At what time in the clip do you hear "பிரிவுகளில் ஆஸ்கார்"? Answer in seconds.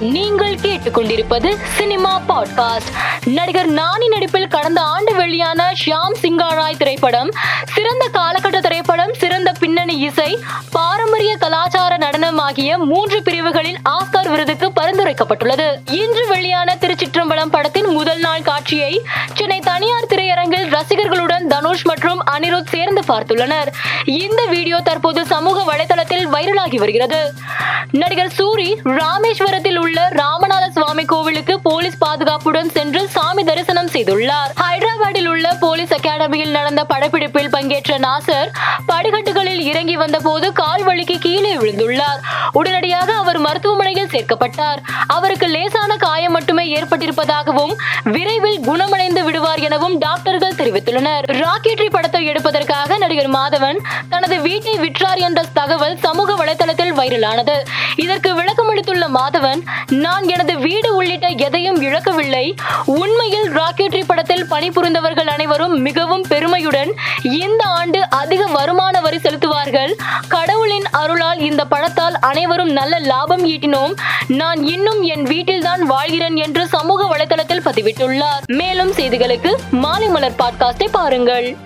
13.22-14.28